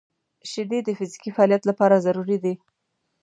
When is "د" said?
0.83-0.89